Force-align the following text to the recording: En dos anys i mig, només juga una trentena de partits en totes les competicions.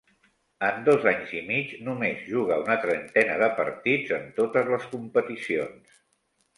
En 0.69 0.79
dos 0.87 1.05
anys 1.11 1.33
i 1.39 1.41
mig, 1.49 1.75
només 1.89 2.25
juga 2.31 2.59
una 2.63 2.79
trentena 2.87 3.39
de 3.45 3.53
partits 3.63 4.19
en 4.21 4.27
totes 4.43 4.75
les 4.77 4.93
competicions. 4.99 6.07